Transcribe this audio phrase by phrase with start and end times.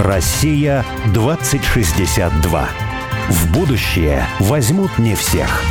[0.00, 2.68] Россия 2062.
[3.28, 5.62] В будущее возьмут не всех.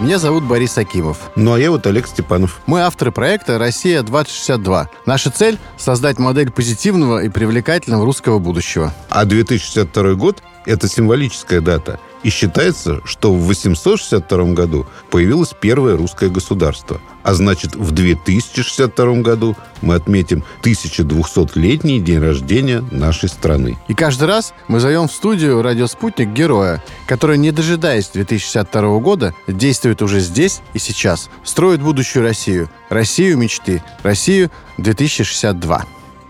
[0.00, 1.30] Меня зовут Борис Акимов.
[1.36, 2.60] Ну, а я вот Олег Степанов.
[2.66, 4.86] Мы авторы проекта «Россия-2062».
[5.06, 8.92] Наша цель– создать модель позитивного и привлекательного русского будущего.
[9.08, 12.00] А 2062 год– это символическая дата.
[12.24, 17.00] И считается, что в 862 году появилось первое русское государство.
[17.22, 23.76] А значит, в 2062 году мы отметим 1200-летний день рождения нашей страны.
[23.88, 29.34] И каждый раз мы зовем в студию «Радио Спутник» героя, который, не дожидаясь 2062 года,
[29.46, 35.86] действует уже здесь и сейчас, строит будущую Россию, Россию мечты, Россию 2062.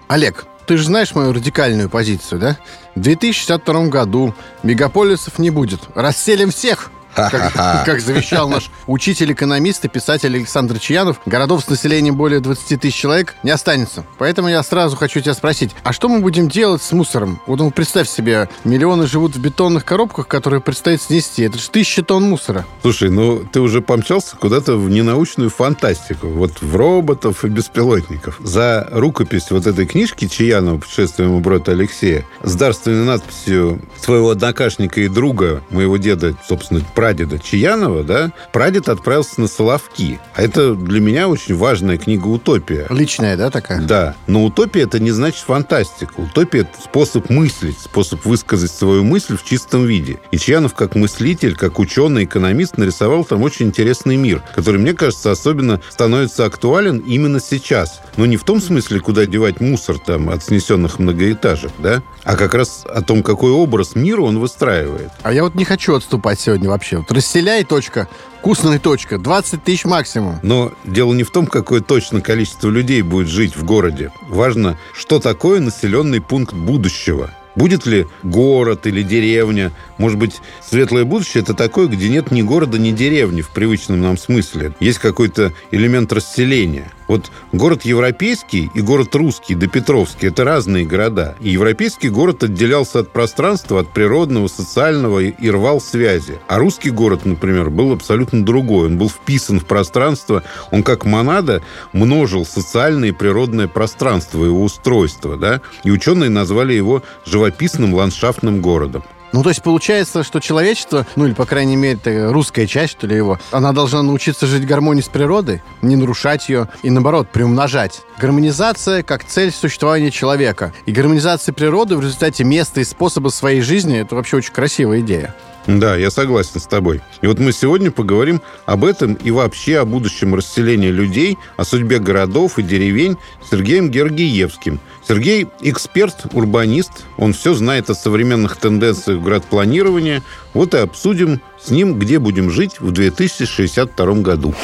[0.09, 2.59] Олег, ты же знаешь мою радикальную позицию, да?
[2.95, 5.81] В 2062 году мегаполисов не будет.
[5.95, 6.91] Расселим всех!
[7.31, 7.53] Как,
[7.85, 13.35] как завещал наш учитель-экономист и писатель Александр Чьянов, городов с населением более 20 тысяч человек
[13.43, 14.05] не останется.
[14.19, 17.41] Поэтому я сразу хочу тебя спросить, а что мы будем делать с мусором?
[17.47, 21.43] Вот ну, представь себе, миллионы живут в бетонных коробках, которые предстоит снести.
[21.43, 22.65] Это же тысяча тонн мусора.
[22.83, 26.29] Слушай, ну ты уже помчался куда-то в ненаучную фантастику.
[26.29, 28.37] Вот в роботов и беспилотников.
[28.41, 35.01] За рукопись вот этой книжки Чаянова «Путешествие ему брата Алексея» с дарственной надписью своего однокашника
[35.01, 40.21] и друга, моего деда, собственно, прадеда Чаянова, да, прадед отправился на Соловки.
[40.35, 42.87] А это для меня очень важная книга «Утопия».
[42.91, 43.81] Личная, да, такая?
[43.81, 44.15] Да.
[44.27, 46.13] Но утопия– это не значит фантастика.
[46.21, 50.19] Утопия– это способ мыслить, способ высказать свою мысль в чистом виде.
[50.33, 55.31] И Чаянов, как мыслитель, как ученый, экономист, нарисовал там очень интересный мир, который, мне кажется,
[55.31, 58.03] особенно становится актуален именно сейчас.
[58.19, 62.53] Но не в том смысле, куда девать мусор там от снесенных многоэтажек, да, а как
[62.53, 65.09] раз о том, какой образ мира он выстраивает.
[65.23, 66.99] А я вот не хочу отступать сегодня вообще вообще.
[66.99, 68.09] Вот расселяй, точка,
[68.41, 70.39] вкусная точка, 20 тысяч максимум.
[70.43, 74.11] Но дело не в том, какое точно количество людей будет жить в городе.
[74.29, 77.31] Важно, что такое населенный пункт будущего.
[77.57, 79.73] Будет ли город или деревня?
[79.97, 84.17] Может быть, светлое будущее– это такое, где нет ни города, ни деревни в привычном нам
[84.17, 84.75] смысле.
[84.79, 91.37] Есть какой-то элемент расселения– вот город европейский и город русский, да Петровский– это разные города.
[91.41, 96.39] И европейский город отделялся от пространства, от природного, социального и рвал связи.
[96.49, 98.87] А русский город, например, был абсолютно другой.
[98.87, 105.37] Он был вписан в пространство, он как монада множил социальное и природное пространство, его устройство.
[105.37, 105.63] Да?
[105.85, 109.03] И ученые назвали его живописным ландшафтным городом.
[109.33, 113.17] Ну, то есть получается, что человечество, ну или, по крайней мере, русская часть, что ли,
[113.17, 118.01] его, она должна научиться жить в гармонии с природой, не нарушать ее и, наоборот, приумножать.
[118.19, 120.73] Гармонизация как цель существования человека.
[120.87, 125.35] И гармонизация природы в результате места и способа своей жизни– это вообще очень красивая идея.
[125.69, 127.03] Да, я согласен с тобой.
[127.21, 131.99] И вот мы сегодня поговорим об этом и вообще о будущем расселении людей, о судьбе
[131.99, 133.19] городов и деревень
[133.51, 134.81] Сергеем Гергиевским.
[135.07, 140.23] Сергей– эксперт, урбанист, он все знает о современных тенденциях градпланирования.
[140.55, 144.55] Вот и обсудим с ним, где будем жить в 2062 году.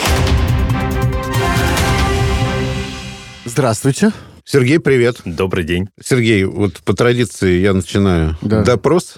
[3.44, 4.10] Здравствуйте.
[4.46, 5.22] Сергей, привет.
[5.24, 5.88] Добрый день.
[6.02, 8.62] Сергей, вот по традиции я начинаю да.
[8.62, 9.14] допрос.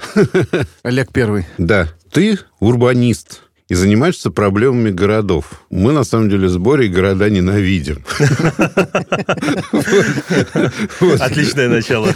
[0.84, 1.46] Олег первый.
[1.58, 1.88] Да.
[2.12, 5.62] Ты урбанист и занимаешься проблемами городов.
[5.70, 8.04] Мы, на самом деле, с Борей города ненавидим.
[11.20, 12.08] Отличное начало.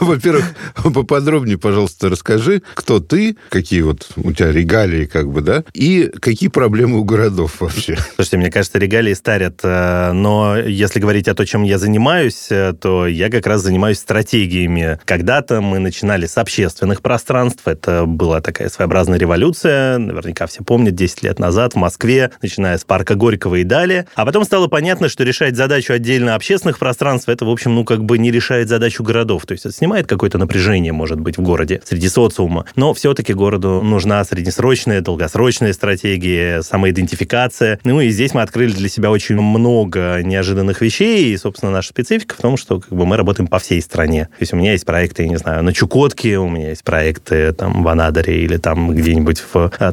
[0.00, 0.46] Во-первых,
[0.82, 6.48] поподробнее, пожалуйста, расскажи, кто ты, какие вот у тебя регалии, как бы, да, и какие
[6.48, 7.98] проблемы у городов вообще.
[8.14, 12.72] Слушайте, мне кажется, регалии старят, э, но если говорить о том, чем я занимаюсь, э,
[12.80, 14.98] то я как раз занимаюсь стратегиями.
[15.04, 21.22] Когда-то мы начинали с общественных пространств, это была такая своеобразная революция, наверняка все помнят, 10
[21.22, 24.06] лет назад в Москве, начиная с парка Горького и далее.
[24.14, 28.04] А потом стало понятно, что решать задачу отдельно общественных пространств, это, в общем, ну, как
[28.04, 29.46] бы не решает задачу городов.
[29.46, 32.66] То есть это снимает какое-то напряжение, может быть, в городе среди социума.
[32.76, 37.78] Но все-таки городу нужна среднесрочная, долгосрочная стратегия, самоидентификация.
[37.84, 41.32] Ну и здесь мы открыли для себя очень много неожиданных вещей.
[41.32, 44.24] И, собственно, наша специфика в том, что как бы, мы работаем по всей стране.
[44.24, 47.52] То есть у меня есть проекты, я не знаю, на Чукотке, у меня есть проекты
[47.52, 49.92] там в Анадыре или там где-нибудь в э,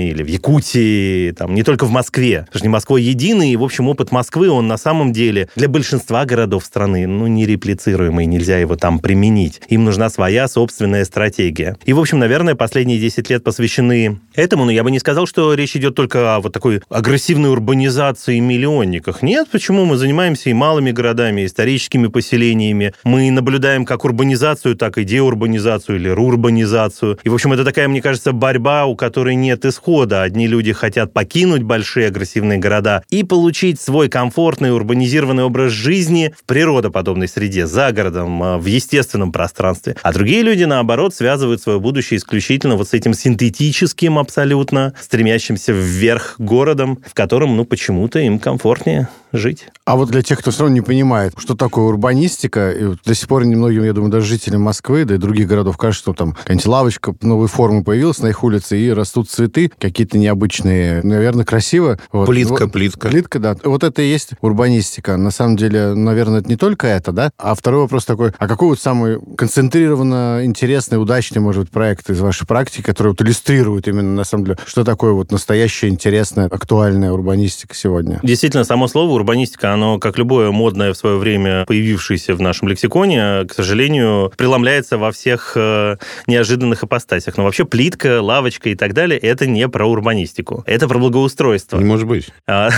[0.00, 2.40] Или в Якутии, там, не только в Москве.
[2.46, 5.68] Потому что не Москва единый, и, в общем, опыт Москвы, он на самом деле для
[5.68, 9.60] большинства городов страны, ну, нереплицируемый, нельзя его там применить.
[9.68, 11.76] Им нужна своя собственная стратегия.
[11.84, 15.54] И, в общем, наверное, последние 10 лет посвящены этому, но я бы не сказал, что
[15.54, 19.22] речь идет только о вот такой агрессивной урбанизации миллионниках.
[19.22, 19.84] Нет, почему?
[19.84, 22.94] Мы занимаемся и малыми городами, и историческими поселениями.
[23.04, 27.18] Мы наблюдаем как урбанизацию, так и деурбанизацию или рурбанизацию.
[27.22, 30.22] И, в общем, это такая, мне кажется, борьба, у которой нет исхода расхода.
[30.22, 36.44] Одни люди хотят покинуть большие агрессивные города и получить свой комфортный урбанизированный образ жизни в
[36.44, 39.96] природоподобной среде, за городом, а, в естественном пространстве.
[40.02, 46.36] А другие люди, наоборот, связывают свое будущее исключительно вот с этим синтетическим абсолютно, стремящимся вверх
[46.38, 49.66] городом, в котором, ну, почему-то им комфортнее жить.
[49.84, 53.28] А вот для тех, кто все равно не понимает, что такое урбанистика, и до сих
[53.28, 56.66] пор немногим, я думаю, даже жителям Москвы, да и других городов кажется, что там какая-нибудь
[56.66, 61.98] лавочка новой формы появилась на их улице, и растут цветы какие-то необычные, наверное, красиво.
[62.12, 62.26] Вот.
[62.26, 63.08] Плитка, вот, плитка.
[63.08, 63.56] Плитка, да.
[63.64, 65.16] Вот это и есть урбанистика.
[65.16, 67.30] На самом деле, наверное, это не только это, да?
[67.38, 72.20] А второй вопрос такой, а какой вот самый концентрированно интересный, удачный, может быть, проект из
[72.20, 77.12] вашей практики, который вот иллюстрирует именно, на самом деле, что такое вот настоящая, интересная, актуальная
[77.12, 78.20] урбанистика сегодня?
[78.22, 83.44] Действительно, само слово урбанистика, оно, как любое модное в свое время появившееся в нашем лексиконе,
[83.48, 85.96] к сожалению, преломляется во всех э,
[86.26, 87.36] неожиданных ипостасях.
[87.36, 90.62] Но вообще плитка, лавочка и так далее, это не про урбанистику.
[90.66, 91.78] Это про благоустройство.
[91.78, 92.28] Не может быть.
[92.46, 92.70] А,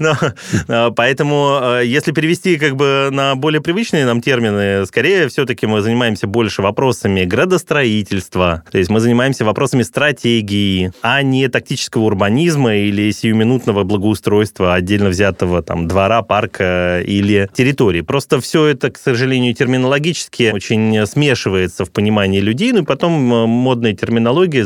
[0.68, 5.80] а, поэтому, э, если перевести как бы на более привычные нам термины, скорее все-таки мы
[5.80, 8.62] занимаемся больше вопросами градостроительства.
[8.70, 15.62] То есть мы занимаемся вопросами стратегии, а не тактического урбанизма или сиюминутного благоустройства отдельно взятого
[15.62, 18.00] там двора, парка или территории.
[18.00, 23.46] Просто все это, к сожалению, терминологически очень смешивается в понимании людей, ну и потом э,
[23.46, 24.62] модные терминологии,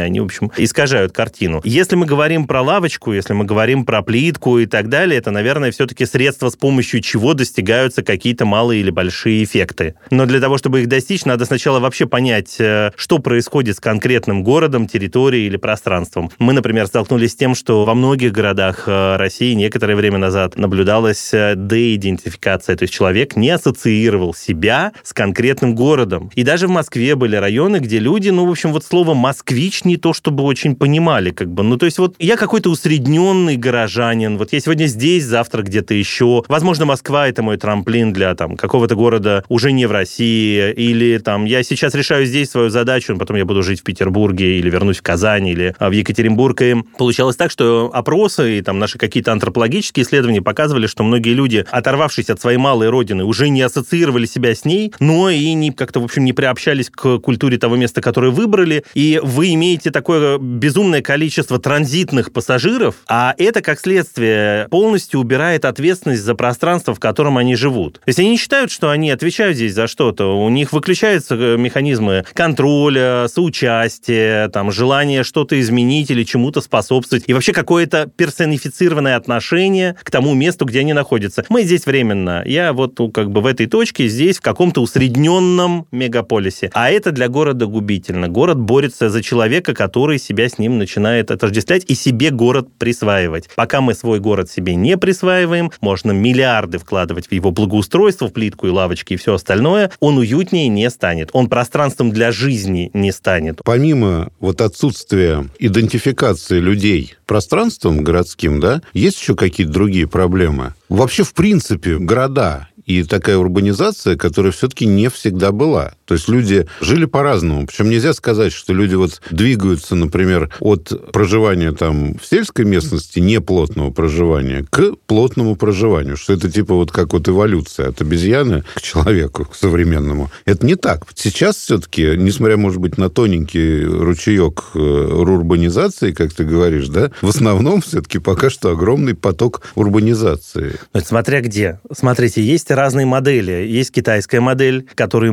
[0.00, 1.60] заимствования, они, в общем, искажают картину.
[1.64, 5.70] Если мы говорим про лавочку, если мы говорим про плитку и так далее, это, наверное,
[5.70, 9.94] все-таки средства, с помощью чего достигаются какие-то малые или большие эффекты.
[10.10, 14.42] Но для того, чтобы их достичь, надо сначала вообще понять, э, что происходит с конкретным
[14.42, 16.30] городом, территорией или пространством.
[16.38, 21.30] Мы, например, столкнулись с тем, что во многих городах э, России некоторое время назад наблюдалась
[21.32, 26.30] деидентификация, то есть человек не ассоциировал себя с конкретным городом.
[26.34, 29.96] И даже в Москве были районы, где люди, ну, в общем, вот слово «москвич» не
[29.96, 31.62] то, чтобы очень понимали, как бы.
[31.62, 36.44] Ну, то есть вот я какой-то усредненный горожанин, вот я сегодня здесь, завтра где-то еще.
[36.48, 41.44] Возможно, Москва— это мой трамплин для там какого-то города уже не в России, или там
[41.44, 45.02] я сейчас решаю здесь свою задачу, потом я буду жить в Петербурге, или вернусь в
[45.02, 46.62] Казань, или в Екатеринбург.
[46.62, 51.66] И получалось так, что опросы и там наши какие-то антропологические исследования показывали, что многие люди,
[51.70, 56.00] оторвавшись от своей малой родины, уже не ассоциировали себя с ней, но и не как-то,
[56.00, 58.84] в общем, не приобщались к культуре того места, которое выбрали.
[58.94, 66.22] И вы имеете такое безумное количество транзитных пассажиров, а это, как следствие, полностью убирает ответственность
[66.22, 67.94] за пространство, в котором они живут.
[67.94, 70.36] То есть они не считают, что они отвечают здесь за что-то.
[70.36, 77.24] У них выключаются э, механизмы контроля, соучастия, там, желание что-то изменить или чему-то способствовать.
[77.26, 81.44] И вообще какое-то персонифицированное отношение к тому месту, где они находятся.
[81.48, 82.42] Мы здесь временно.
[82.46, 86.70] Я вот как бы в этой точке, здесь в каком-то усредненном мегаполисе.
[86.72, 88.28] А это для города губительно.
[88.28, 93.48] Город борется за человека, который себя с ним начинает отождествлять и себе город присваивать.
[93.54, 98.66] Пока мы свой город себе не присваиваем, можно миллиарды вкладывать в его благоустройство, в плитку
[98.66, 101.30] и лавочки и все остальное, он уютнее не станет.
[101.32, 103.60] Он пространством для жизни не станет.
[103.64, 110.74] Помимо вот отсутствия идентификации людей пространством городским, да, есть еще какие-то другие проблемы?
[110.88, 115.92] Вообще, в принципе, города и такая урбанизация, которая все-таки не всегда была.
[116.10, 117.68] То есть люди жили по-разному.
[117.68, 123.92] Причем нельзя сказать, что люди вот двигаются, например, от проживания там в сельской местности, неплотного
[123.92, 126.16] проживания, к плотному проживанию.
[126.16, 130.32] Что это типа вот как вот эволюция от обезьяны к человеку, к современному.
[130.46, 131.04] Это не так.
[131.14, 137.28] Сейчас все-таки, несмотря, может быть, на тоненький ручеек э, урбанизации, как ты говоришь, да, в
[137.28, 140.74] основном все-таки пока что огромный поток урбанизации.
[141.04, 141.78] Смотря где.
[141.92, 143.52] Смотрите, есть разные модели.
[143.52, 145.30] Есть китайская модель, к которой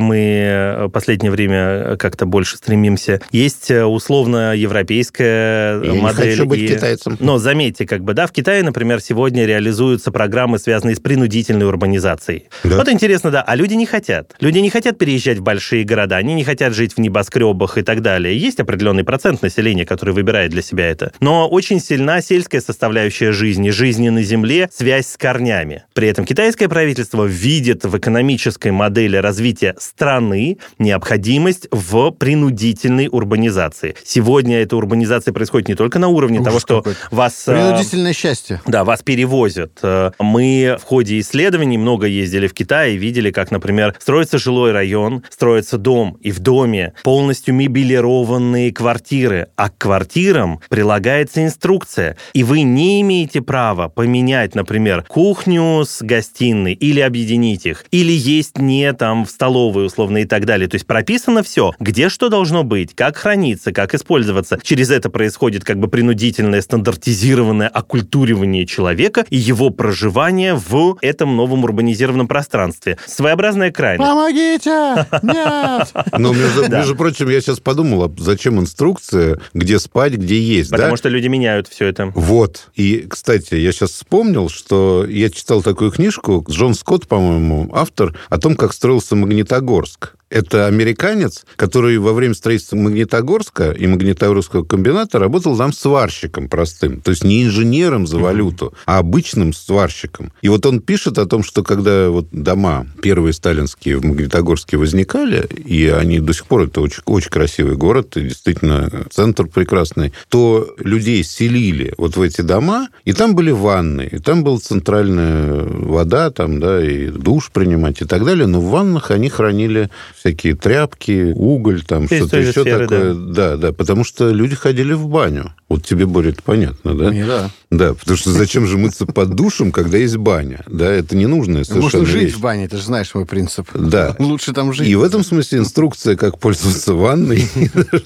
[0.68, 3.20] мы э, последнее время э, как-то больше стремимся.
[3.30, 6.26] Есть э, условно европейская Я модель.
[6.26, 6.68] Не хочу быть и...
[6.68, 7.16] китайцем.
[7.20, 12.48] Но заметьте, как бы, да, в Китае, например, сегодня реализуются программы, связанные с принудительной урбанизацией.
[12.64, 12.76] Да.
[12.76, 14.34] Вот интересно, да, а люди не хотят.
[14.40, 18.02] Люди не хотят переезжать в большие города, они не хотят жить в небоскребах и так
[18.02, 18.36] далее.
[18.36, 21.12] Есть определенный процент населения, который выбирает для себя это.
[21.20, 25.84] Но очень сильна сельская составляющая жизни, жизни на земле, связь с корнями.
[25.94, 33.96] При этом китайское правительство видит в экономической модели развития страны необходимость в принудительной урбанизации.
[34.04, 37.44] Сегодня эта урбанизация происходит не только на уровне Ужас того, что вас...
[37.46, 38.60] Э, Принудительное счастье.
[38.66, 39.78] Да, вас перевозят.
[39.82, 44.72] Э, мы в ходе исследований много ездили в Китай и видели, как, например, строится жилой
[44.72, 52.44] район, строится дом, и в доме полностью мебелированные квартиры, а к квартирам прилагается инструкция, и
[52.44, 58.92] вы не имеете права поменять, например, кухню с гостиной или объединить их, или есть не
[58.92, 60.66] там в столовой условно и так далее.
[60.66, 64.58] То есть прописано все, где что должно быть, как храниться, как использоваться.
[64.62, 71.64] Через это происходит как бы принудительное, стандартизированное оккультуривание человека и его проживание в этом новом
[71.64, 72.96] урбанизированном пространстве.
[73.06, 74.08] Своеобразная крайность.
[74.08, 75.06] Помогите!
[75.22, 75.92] Нет!
[76.18, 81.10] Но, между, прочим, я сейчас подумал, а зачем инструкция, где спать, где есть, Потому что
[81.10, 82.10] люди меняют все это.
[82.14, 82.70] Вот.
[82.74, 88.38] И, кстати, я сейчас вспомнил, что я читал такую книжку, Джон Скотт, по-моему, автор, о
[88.38, 90.14] том, как строился Магнитогорск.
[90.30, 97.00] Это американец, который во время строительства Магнитогорска и Магнитогорского комбината работал там сварщиком простым.
[97.00, 100.32] То есть не инженером за валюту, а обычным сварщиком.
[100.42, 105.46] И вот он пишет о том, что когда вот дома первые сталинские в Магнитогорске возникали,
[105.46, 110.74] и они до сих пор, это очень, очень красивый город, и действительно центр прекрасный, то
[110.78, 116.30] людей селили вот в эти дома, и там были ванны, и там была центральная вода,
[116.30, 119.90] там, да, и душ принимать и так далее, но в ваннах они хранили
[120.28, 123.14] всякие тряпки, уголь, там Из что-то еще сферы, такое.
[123.14, 123.56] Да.
[123.56, 125.54] да, потому что люди ходили в баню.
[125.68, 127.10] Вот тебе, Боря, это понятно, да?
[127.10, 127.50] Не, да.
[127.70, 130.64] Да, потому что зачем же мыться под душем, когда есть баня?
[130.66, 132.34] Да, это ненужная совершенно Можно жить вещь.
[132.34, 133.68] в бане, ты же знаешь мой принцип.
[133.74, 134.16] Да.
[134.18, 134.88] Лучше там жить.
[134.88, 137.46] И в этом смысле инструкция, как пользоваться ванной,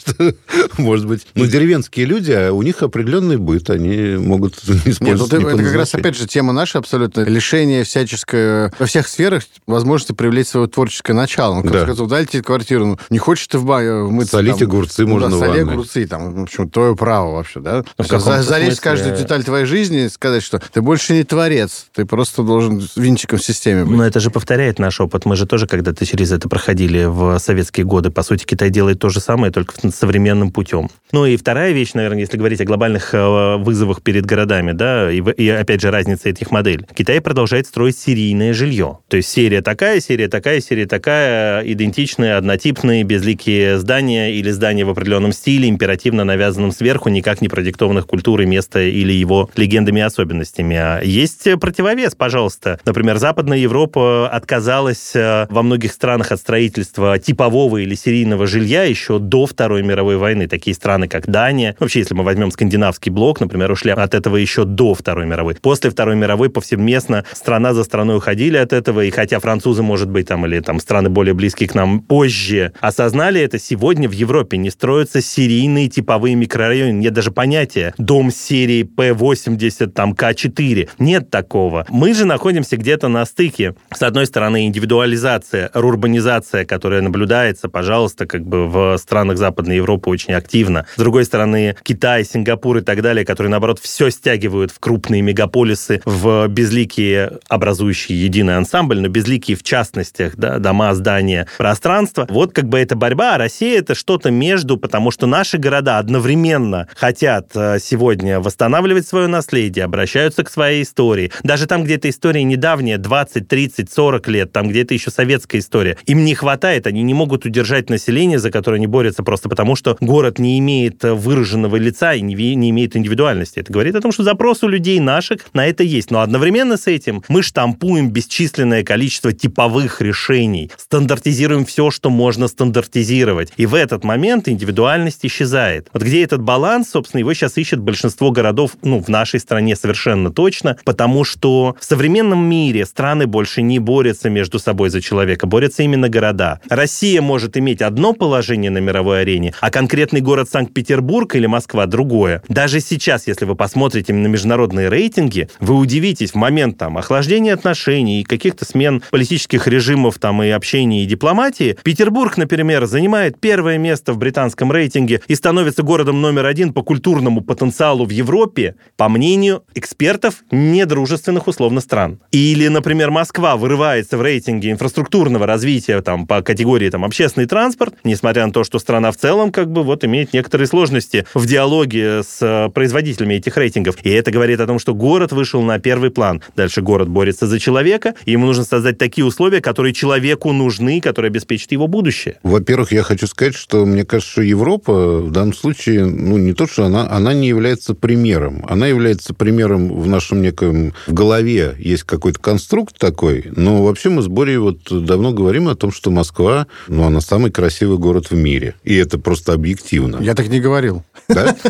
[0.78, 1.26] может быть...
[1.34, 5.74] Ну, деревенские люди, а у них определенный быт, они могут Нет, ну, использовать это как
[5.74, 7.20] раз, опять же, тема наша абсолютно.
[7.20, 11.56] Лишение всяческое во всех сферах возможности привлечь свое творческое начало.
[11.56, 11.86] Ну, как Да.
[12.26, 14.36] Тебе квартиру, ну, не хочешь ты в баню мыться.
[14.36, 15.72] Солить там, огурцы ну, можно да, в соли ванной.
[15.74, 17.84] огурцы, там, в общем, твое право вообще, да?
[17.96, 21.24] каком-то за- залезть в смысле- каждую деталь твоей жизни и сказать, что ты больше не
[21.24, 23.96] творец, ты просто должен винтиком в системе быть.
[23.96, 25.24] Но это же повторяет наш опыт.
[25.24, 28.10] Мы же тоже когда-то через это проходили в советские годы.
[28.10, 30.90] По сути, Китай делает то же самое, только современным путем.
[31.12, 35.20] Ну и вторая вещь, наверное, если говорить о глобальных э, вызовах перед городами, да, и,
[35.20, 36.86] и опять же разница этих моделей.
[36.94, 38.98] Китай продолжает строить серийное жилье.
[39.08, 44.90] То есть серия такая, серия такая, серия такая, идентичные, однотипные, безликие здания или здания в
[44.90, 50.76] определенном стиле, императивно навязанном сверху, никак не продиктованных культурой места или его легендами и особенностями.
[50.76, 52.80] А Есть противовес, пожалуйста.
[52.86, 59.18] Например, Западная Европа отказалась э, во многих странах от строительства типового или серийного жилья еще
[59.18, 60.48] до Второй мировой войны.
[60.48, 64.64] Такие страны, как Дания, вообще, если мы возьмем скандинавский блок, например, ушли от этого еще
[64.64, 65.56] до Второй мировой.
[65.56, 70.28] После Второй мировой повсеместно страна за страной уходили от этого, и хотя французы, может быть,
[70.28, 74.70] там, или там страны более близкие к нам позже, осознали это, сегодня в Европе не
[74.70, 80.90] строятся серийные типовые микрорайоны, нет даже понятия дом серии P80, там, К4.
[80.98, 81.84] Нет такого.
[81.88, 83.74] Мы же находимся где-то на стыке.
[83.92, 90.34] С одной стороны, индивидуализация, рурбанизация, которая наблюдается, пожалуйста, как бы в странах Западной Европы очень
[90.34, 90.86] активно.
[90.94, 96.00] С другой стороны, Китай, Сингапур и так далее, которые, наоборот, все стягивают в крупные мегаполисы,
[96.04, 102.26] в безликие, образующие единый ансамбль, но безликие в частностях, да, дома, здания, пространство.
[102.28, 106.86] Вот как бы эта борьба, а Россия это что-то между, потому что наши города одновременно
[106.94, 111.32] хотят э, сегодня восстанавливать свое наследие, обращаются к своей истории.
[111.42, 115.62] Даже там, где эта история недавняя, 20, 30, 40 лет, там, где это еще советская
[115.62, 119.74] история, им не хватает, они не могут удержать население, за которое они борются, просто потому
[119.74, 123.60] что город не имеет э, выраженного лица и не, не имеет индивидуальности.
[123.60, 126.10] Это говорит о том, что запрос у людей наших на это есть.
[126.10, 133.52] Но одновременно с этим мы штампуем бесчисленное количество типовых решений, стандартизируем все, что можно стандартизировать.
[133.56, 135.88] И в этот момент индивидуальность исчезает.
[135.92, 140.30] Вот где этот баланс, собственно, его сейчас ищет большинство городов, ну, в нашей стране совершенно
[140.30, 145.82] точно, потому что в современном мире страны больше не борются между собой за человека, борются
[145.82, 146.60] именно города.
[146.68, 152.42] Россия может иметь одно положение на мировой арене, а конкретный город Санкт-Петербург или Москва другое.
[152.48, 158.20] Даже сейчас, если вы посмотрите на международные рейтинги, вы удивитесь в момент там охлаждения отношений
[158.20, 161.51] и каких-то смен политических режимов там и общения и дипломатии.
[161.58, 167.40] Петербург, например, занимает первое место в британском рейтинге и становится городом номер один по культурному
[167.40, 172.20] потенциалу в Европе, по мнению экспертов недружественных условно стран.
[172.30, 178.46] Или, например, Москва вырывается в рейтинге инфраструктурного развития там, по категории там, общественный транспорт, несмотря
[178.46, 182.38] на то, что страна в целом как бы вот имеет некоторые сложности в диалоге с
[182.40, 183.96] э, производителями этих рейтингов.
[184.02, 186.42] И это говорит о том, что город вышел на первый план.
[186.56, 191.30] Дальше город борется за человека, и ему нужно создать такие условия, которые человеку нужны, которые
[191.42, 192.36] обеспечат его будущее.
[192.42, 196.66] Во-первых, я хочу сказать, что мне кажется, что Европа в данном случае, ну, не то,
[196.66, 198.64] что она, она не является примером.
[198.68, 200.94] Она является примером в нашем неком...
[201.06, 205.74] В голове есть какой-то конструкт такой, но вообще мы с Борей вот давно говорим о
[205.74, 208.74] том, что Москва, ну, она самый красивый город в мире.
[208.84, 210.18] И это просто объективно.
[210.20, 211.02] Я так не говорил.
[211.28, 211.56] Да?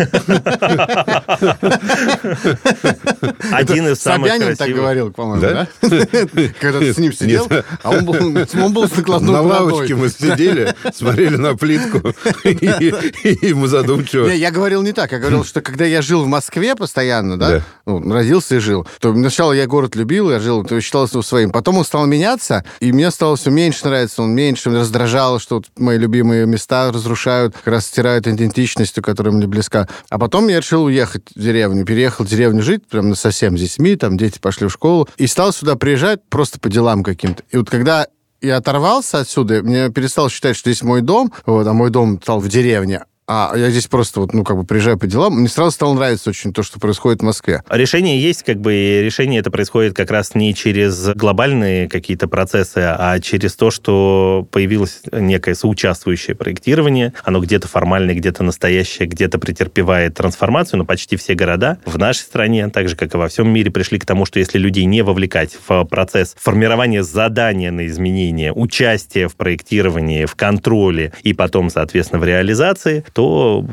[3.52, 5.69] Один из самых Собянин так говорил, по-моему, Да?
[5.83, 5.88] да?
[6.61, 7.49] Когда ты с ним сидел,
[7.83, 9.33] а он был, с накладной
[9.64, 12.14] лавочке мы сидели, смотрели на плитку,
[12.45, 14.26] и мы задумчиво...
[14.28, 15.12] Я говорил не так.
[15.12, 19.12] Я говорил, что когда я жил в Москве постоянно, да, ну, родился и жил, то
[19.12, 21.50] сначала я город любил, я жил, считал его своим.
[21.50, 25.99] Потом он стал меняться, и мне стало все меньше нравиться, он меньше раздражал, что мои
[25.99, 29.88] любимые места разрушают, как раз стирают идентичностью, которая мне близка.
[30.09, 33.97] А потом я решил уехать в деревню, переехал в деревню жить, прям совсем с детьми,
[33.97, 37.42] там дети пошли в школу, и стал сюда приезжать просто по делам каким-то.
[37.50, 38.07] И вот когда
[38.43, 42.41] я оторвался отсюда, мне перестал считать, что здесь мой дом, вот, а мой дом стал
[42.41, 45.71] в деревне, а я здесь просто вот, ну, как бы приезжаю по делам, мне сразу
[45.71, 47.62] стало нравиться очень то, что происходит в Москве.
[47.71, 52.79] Решение есть, как бы, и решение это происходит как раз не через глобальные какие-то процессы,
[52.79, 57.15] а через то, что появилось некое соучаствующее проектирование.
[57.25, 62.69] Оно где-то формальное, где-то настоящее, где-то претерпевает трансформацию, но почти все города в нашей стране,
[62.69, 65.57] так же, как и во всем мире, пришли к тому, что если людей не вовлекать
[65.67, 72.25] в процесс формирования задания на изменения, участия в проектировании, в контроле и потом, соответственно, в
[72.25, 73.22] реализации, то,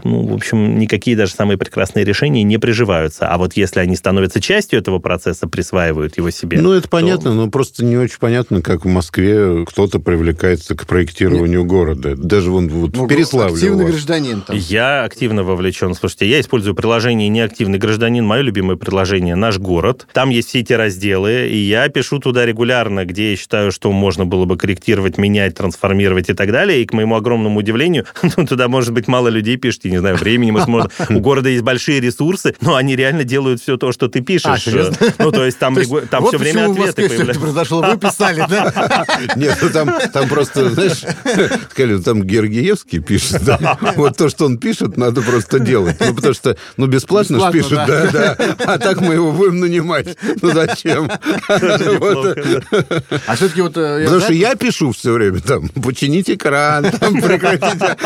[0.03, 3.27] ну, в общем, никакие даже самые прекрасные решения не приживаются.
[3.27, 6.61] А вот если они становятся частью этого процесса, присваивают его себе...
[6.61, 6.89] Ну, это то...
[6.89, 11.67] понятно, но просто не очень понятно, как в Москве кто-то привлекается к проектированию Нет.
[11.67, 12.15] города.
[12.15, 14.55] Даже вон вот ну, в Переславле Активный гражданин там.
[14.55, 15.93] Я активно вовлечен.
[15.93, 20.07] Слушайте, я использую приложение «Неактивный гражданин», мое любимое приложение «Наш город».
[20.13, 24.25] Там есть все эти разделы, и я пишу туда регулярно, где я считаю, что можно
[24.25, 26.81] было бы корректировать, менять, трансформировать и так далее.
[26.81, 28.05] И, к моему огромному удивлению,
[28.37, 30.89] ну, туда может быть мало людей пишет, я не знаю, времени мы сможем.
[31.09, 34.67] У города есть большие ресурсы, но они реально делают все то, что ты пишешь.
[34.67, 35.75] А, ну, то есть там,
[36.09, 37.41] там все время ответы появляются.
[37.41, 39.05] произошло, вы писали, да?
[39.35, 41.03] Нет, ну там, там просто, знаешь,
[41.71, 43.43] сказали, там Гергиевский пишет.
[43.43, 43.77] Да?
[43.95, 45.97] Вот то, что он пишет, надо просто делать.
[45.99, 48.09] Ну, потому что, ну, бесплатно, бесплатно же пишет, да.
[48.11, 48.55] да, да.
[48.65, 50.17] А так мы его будем нанимать.
[50.41, 51.09] Ну, зачем?
[53.27, 53.77] А все-таки вот...
[53.77, 57.97] Э, потому что я пишу все время, там, почините кран, там, прекратите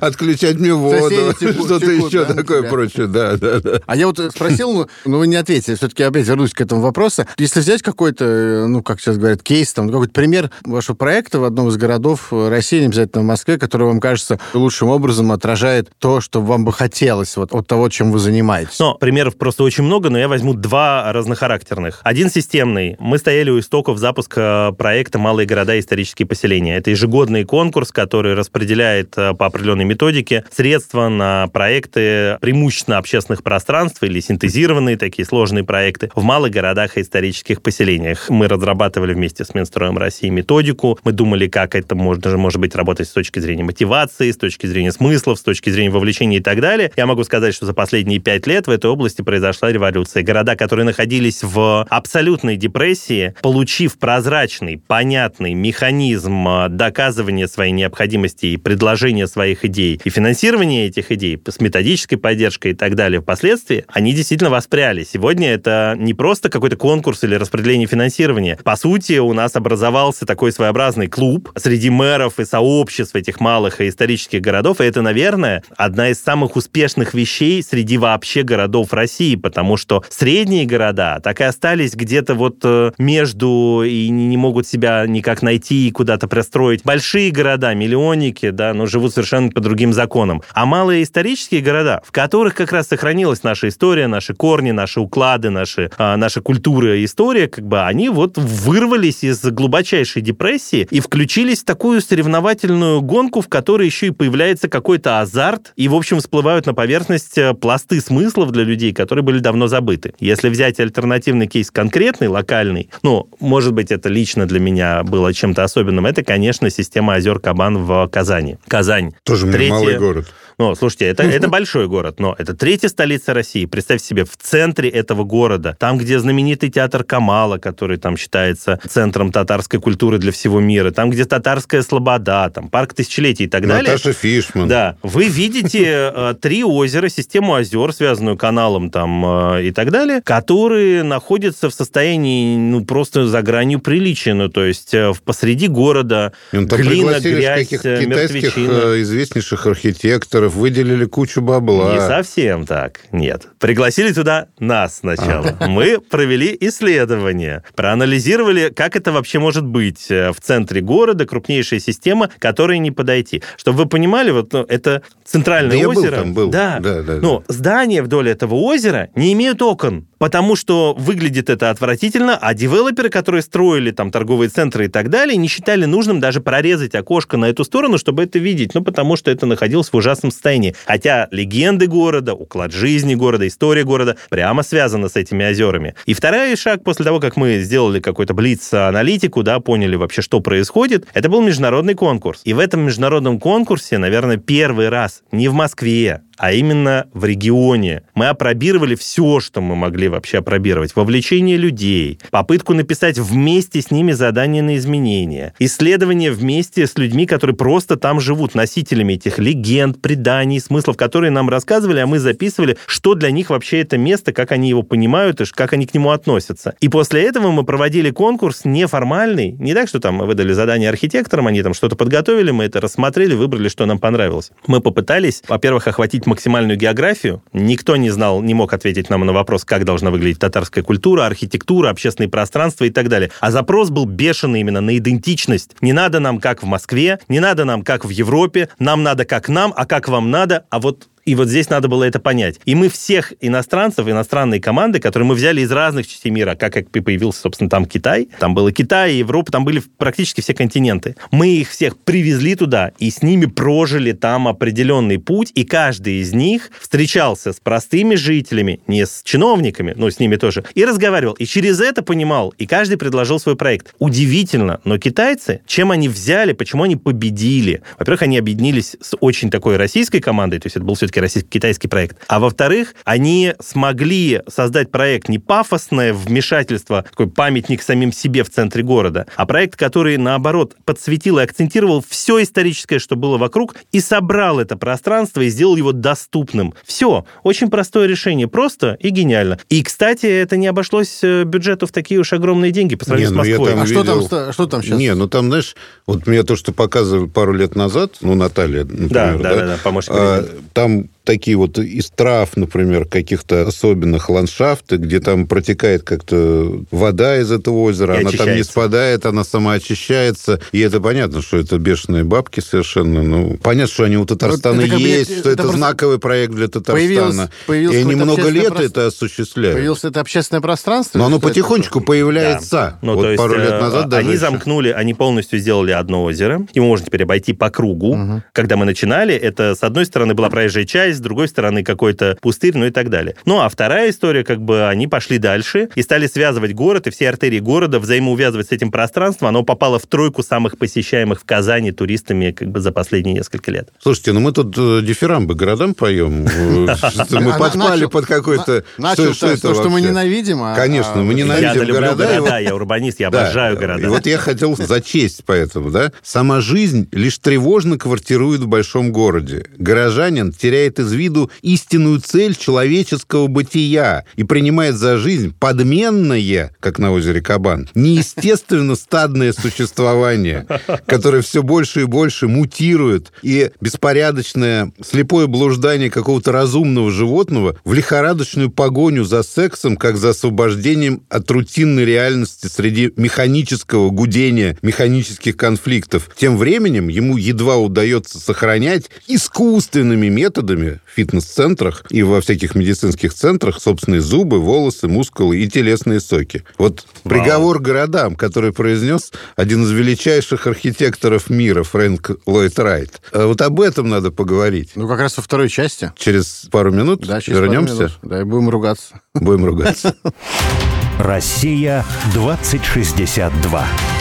[0.00, 3.06] отключать мне воду, что-то еще такое прочее.
[3.06, 3.80] Да, да, да.
[3.86, 7.24] А я вот спросил, ну, ну, вы не ответили, все-таки опять вернусь к этому вопросу.
[7.38, 11.44] Если взять какой-то, э, ну, как сейчас говорят, кейс, там, какой-то пример вашего проекта в
[11.44, 16.20] одном из городов России, не обязательно в Москве, который вам кажется лучшим образом отражает то,
[16.20, 18.78] что вам бы хотелось вот, от того, чем вы занимаетесь.
[18.78, 22.00] Но примеров просто очень много, но я возьму два разнохарактерных.
[22.02, 22.96] Один системный.
[22.98, 26.76] Мы стояли у истоков запуска проекта «Малые города и исторические поселения».
[26.76, 34.02] Это ежегодный конкурс, который распределяет э, по определенной методике средства на проекты преимущественно общественных пространств
[34.02, 38.28] или синтезированные такие сложные проекты в малых городах и исторических поселениях.
[38.28, 40.98] Мы разрабатывали вместе с Минстроем России методику.
[41.04, 44.92] Мы думали, как это можно, может быть, работать с точки зрения мотивации, с точки зрения
[44.92, 46.92] смыслов, с точки зрения вовлечения и так далее.
[46.96, 50.22] Я могу сказать, что за последние пять лет в этой области произошла революция.
[50.22, 58.56] Города, которые находились в абсолютной депрессии, получив прозрачный, понятный механизм э, доказывания своей необходимости и
[58.56, 64.12] предложения своих идей и финансирование этих идей с методической поддержкой и так далее впоследствии, они
[64.12, 65.04] действительно воспряли.
[65.04, 68.58] Сегодня это не просто какой-то конкурс или распределение финансирования.
[68.62, 73.88] По сути, у нас образовался такой своеобразный клуб среди мэров и сообществ этих малых и
[73.88, 79.76] исторических городов, и это, наверное, одна из самых успешных вещей среди вообще городов России, потому
[79.76, 85.42] что средние города так и остались где-то вот э, между и не могут себя никак
[85.42, 86.82] найти и куда-то пристроить.
[86.84, 90.42] Большие города, миллионники, да, но живут совершенно совершенно по другим законам.
[90.52, 95.50] А малые исторические города, в которых как раз сохранилась наша история, наши корни, наши уклады,
[95.50, 101.00] наши, а, наша культура и история, как бы они вот вырвались из глубочайшей депрессии и
[101.00, 106.18] включились в такую соревновательную гонку, в которой еще и появляется какой-то азарт, и, в общем,
[106.18, 110.14] всплывают на поверхность э, пласты смыслов для людей, которые были давно забыты.
[110.20, 115.64] Если взять альтернативный кейс конкретный, локальный, ну, может быть, это лично для меня было чем-то
[115.64, 118.58] особенным, это, конечно, система озер Кабан в Казани.
[118.68, 120.26] Казань тоже мне малый город.
[120.58, 123.66] Ну, слушайте, это, это большой город, но это третья столица России.
[123.66, 129.32] Представьте себе, в центре этого города, там, где знаменитый театр Камала, который там считается центром
[129.32, 133.92] татарской культуры для всего мира, там, где татарская слобода, там, парк тысячелетий и так далее.
[133.92, 134.68] Наташа Фишман.
[134.68, 134.96] Да.
[135.02, 141.02] Вы видите э, три озера, систему озер, связанную каналом там э, и так далее, которые
[141.02, 144.34] находятся в состоянии, ну, просто за гранью приличия.
[144.34, 149.02] Ну, то есть э, посреди города, глина, грязь, мертвечина.
[149.02, 151.94] известнейших архитекторов, архитекторов, выделили кучу бабла.
[151.94, 153.48] Не совсем так, нет.
[153.58, 155.56] Пригласили туда нас сначала.
[155.58, 155.68] А.
[155.68, 162.30] Мы провели исследование, проанализировали, как это вообще может быть э, в центре города, крупнейшая система,
[162.38, 163.42] которой не подойти.
[163.56, 166.16] Чтобы вы понимали, вот ну, это центральное да озеро.
[166.16, 166.50] Я был там, был.
[166.50, 166.78] Да.
[166.80, 167.54] да, да ну, да.
[167.54, 173.42] здания вдоль этого озера не имеют окон потому что выглядит это отвратительно, а девелоперы, которые
[173.42, 177.62] строили там торговые центры и так далее, не считали нужным даже прорезать окошко на эту
[177.62, 180.74] сторону, чтобы это видеть, ну, потому что это находилось в ужасном состоянии.
[180.86, 185.94] Хотя легенды города, уклад жизни города, история города прямо связана с этими озерами.
[186.06, 191.06] И второй шаг после того, как мы сделали какой-то блиц-аналитику, да, поняли вообще, что происходит,
[191.14, 192.40] это был международный конкурс.
[192.44, 198.02] И в этом международном конкурсе, наверное, первый раз не в Москве, а именно в регионе.
[198.14, 200.96] Мы опробировали все, что мы могли вообще опробировать.
[200.96, 207.56] Вовлечение людей, попытку написать вместе с ними задания на изменения, исследование вместе с людьми, которые
[207.56, 213.14] просто там живут, носителями этих легенд, преданий, смыслов, которые нам рассказывали, а мы записывали, что
[213.14, 216.74] для них вообще это место, как они его понимают и как они к нему относятся.
[216.80, 221.62] И после этого мы проводили конкурс неформальный, не так, что там выдали задание архитекторам, они
[221.62, 224.50] там что-то подготовили, мы это рассмотрели, выбрали, что нам понравилось.
[224.66, 227.42] Мы попытались, во-первых, охватить изучить максимальную географию.
[227.52, 231.90] Никто не знал, не мог ответить нам на вопрос, как должна выглядеть татарская культура, архитектура,
[231.90, 233.30] общественные пространства и так далее.
[233.40, 235.76] А запрос был бешеный именно на идентичность.
[235.80, 239.48] Не надо нам как в Москве, не надо нам как в Европе, нам надо как
[239.48, 242.60] нам, а как вам надо, а вот и вот здесь надо было это понять.
[242.64, 246.90] И мы всех иностранцев, иностранные команды, которые мы взяли из разных частей мира, как, как
[246.90, 251.16] появился, собственно, там Китай, там было Китай, Европа, там были практически все континенты.
[251.30, 256.32] Мы их всех привезли туда и с ними прожили там определенный путь, и каждый из
[256.32, 261.34] них встречался с простыми жителями, не с чиновниками, но с ними тоже, и разговаривал.
[261.34, 263.94] И через это понимал, и каждый предложил свой проект.
[263.98, 267.82] Удивительно, но китайцы, чем они взяли, почему они победили?
[267.98, 272.16] Во-первых, они объединились с очень такой российской командой, то есть это был все-таки российско-китайский проект.
[272.28, 278.82] А во-вторых, они смогли создать проект не пафосное вмешательство, такой памятник самим себе в центре
[278.82, 284.60] города, а проект, который, наоборот, подсветил и акцентировал все историческое, что было вокруг, и собрал
[284.60, 286.74] это пространство и сделал его доступным.
[286.84, 287.24] Все.
[287.42, 288.48] Очень простое решение.
[288.48, 289.58] Просто и гениально.
[289.68, 293.34] И, кстати, это не обошлось э, бюджету в такие уж огромные деньги по сравнению не,
[293.34, 293.74] с Москвой.
[293.74, 294.02] Ну, а видел...
[294.02, 294.98] что, там, что там сейчас?
[294.98, 295.74] Не, ну там, знаешь,
[296.06, 299.78] вот мне то, что показывали пару лет назад, ну, Наталья, например, да, да, да, да
[299.82, 306.02] помощник а, там um, такие вот из трав, например, каких-то особенных ландшафты, где там протекает
[306.02, 308.46] как-то вода из этого озера, и она очищается.
[308.46, 310.60] там не спадает, она сама очищается.
[310.72, 313.22] И это понятно, что это бешеные бабки совершенно.
[313.22, 316.68] Ну, понятно, что они у Татарстана это есть, это, что это, это знаковый проект для
[316.68, 316.94] Татарстана.
[316.94, 318.82] Появилось, появилось и они много лет про...
[318.82, 319.76] это осуществляют.
[319.76, 321.18] Появилось это общественное пространство?
[321.18, 322.06] Но оно потихонечку это...
[322.06, 322.70] появляется.
[322.70, 322.98] Да.
[323.02, 324.40] Ну, вот есть, пару лет назад даже Они еще.
[324.40, 326.66] замкнули, они полностью сделали одно озеро.
[326.74, 328.14] Его можно теперь обойти по кругу.
[328.14, 328.42] Угу.
[328.52, 332.76] Когда мы начинали, это, с одной стороны, была проезжая часть, с другой стороны какой-то пустырь,
[332.76, 333.36] ну и так далее.
[333.44, 337.28] Ну а вторая история, как бы они пошли дальше и стали связывать город и все
[337.28, 339.48] артерии города, взаимоувязывать с этим пространством.
[339.48, 343.88] Оно попало в тройку самых посещаемых в Казани туристами как бы за последние несколько лет.
[344.02, 346.44] Слушайте, ну мы тут э, дифирамбы городам поем.
[347.44, 348.84] Мы подпали под какой-то...
[348.98, 350.62] Начал то, что мы ненавидим.
[350.62, 352.58] А, Конечно, мы ненавидим города.
[352.58, 354.02] Я урбанист, я обожаю города.
[354.02, 356.12] И вот я хотел зачесть поэтому, да.
[356.22, 359.66] Сама жизнь лишь тревожно квартирует в большом городе.
[359.78, 367.12] Горожанин теряет из виду истинную цель человеческого бытия и принимает за жизнь подменное, как на
[367.12, 370.66] озере Кабан, неестественно стадное существование,
[371.06, 378.70] которое все больше и больше мутирует, и беспорядочное слепое блуждание какого-то разумного животного в лихорадочную
[378.70, 386.30] погоню за сексом, как за освобождением от рутинной реальности среди механического гудения, механических конфликтов.
[386.36, 393.80] Тем временем ему едва удается сохранять искусственными методами фитнес фитнес-центрах и во всяких медицинских центрах
[393.80, 396.64] собственные зубы, волосы, мускулы и телесные соки.
[396.78, 397.34] Вот Вау.
[397.34, 403.20] приговор городам, который произнес один из величайших архитекторов мира, Фрэнк Ллойд Райт.
[403.32, 404.92] А вот об этом надо поговорить.
[404.94, 406.12] Ну, как раз во второй части.
[406.16, 407.94] Через пару минут да, через вернемся.
[407.94, 408.18] Пару минут.
[408.22, 409.20] Да, и будем ругаться.
[409.34, 410.14] Будем ругаться.
[411.18, 414.13] Россия 2062.